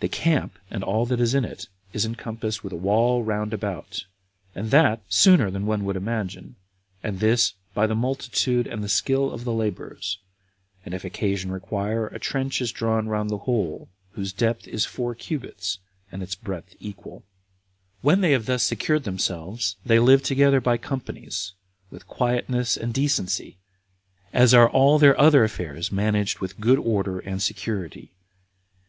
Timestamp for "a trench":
12.08-12.60